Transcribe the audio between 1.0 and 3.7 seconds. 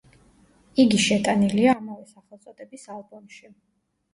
შეტანილია ამავე სახელწოდების ალბომში.